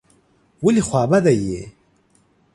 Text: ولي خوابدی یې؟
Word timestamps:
ولي 0.63 0.81
خوابدی 0.87 1.35
یې؟ 1.49 1.61